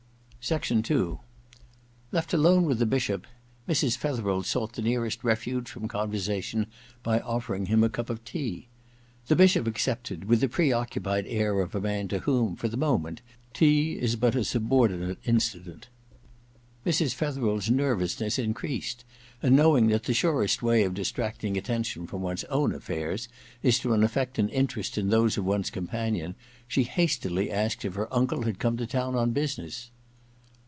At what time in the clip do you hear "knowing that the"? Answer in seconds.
19.55-20.13